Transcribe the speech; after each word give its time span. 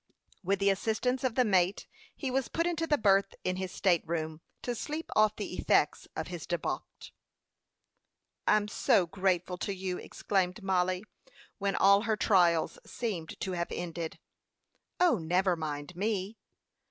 With 0.43 0.57
the 0.57 0.71
assistance 0.71 1.23
of 1.23 1.35
the 1.35 1.45
mate 1.45 1.85
he 2.15 2.31
was 2.31 2.47
put 2.47 2.65
into 2.65 2.87
the 2.87 2.97
berth 2.97 3.35
in 3.43 3.57
his 3.57 3.71
state 3.71 4.01
room, 4.07 4.41
to 4.63 4.73
sleep 4.73 5.11
off 5.15 5.35
the 5.35 5.53
effects 5.53 6.07
of 6.15 6.25
his 6.25 6.47
debauch. 6.47 7.13
"I'm 8.47 8.67
so 8.67 9.05
grateful 9.05 9.59
to 9.59 9.75
you!" 9.75 9.99
exclaimed 9.99 10.63
Mollie, 10.63 11.03
when 11.59 11.75
all 11.75 12.01
her 12.01 12.17
trials 12.17 12.79
seemed 12.83 13.39
to 13.41 13.51
have 13.51 13.71
ended. 13.71 14.17
"O, 14.99 15.19
never 15.19 15.55
mind 15.55 15.95
me." 15.95 16.35